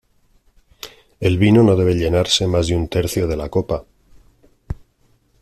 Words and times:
El 1.19 1.37
vino 1.37 1.61
no 1.61 1.75
debe 1.75 1.93
llenarse 1.93 2.47
más 2.47 2.65
de 2.69 2.75
un 2.75 2.87
tercio 2.87 3.27
de 3.27 3.37
la 3.37 3.49
copa. 3.49 3.83